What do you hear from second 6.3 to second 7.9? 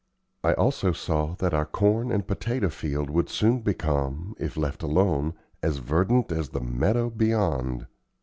as the meadow beyond.